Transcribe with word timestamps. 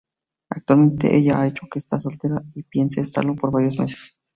Actualmente 0.49 1.15
ella 1.15 1.39
ha 1.39 1.43
dicho 1.43 1.67
que 1.71 1.77
está 1.77 1.99
soltera 1.99 2.43
y 2.55 2.63
piense 2.63 3.01
estarlo 3.01 3.35
por 3.35 3.51
varios 3.51 3.77
meses. 3.77 4.17